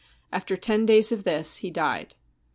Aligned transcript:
After 0.31 0.57
ten 0.57 0.87
days 0.87 1.11
of 1.11 1.25
this 1.25 1.57
he 1.57 1.69
died. 1.69 2.15